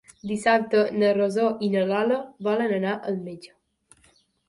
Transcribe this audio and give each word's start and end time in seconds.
Dissabte 0.29 0.81
na 1.03 1.11
Rosó 1.17 1.45
i 1.69 1.71
na 1.75 1.85
Lola 1.91 2.19
volen 2.51 2.77
anar 2.81 2.99
al 3.07 3.25
metge. 3.31 3.57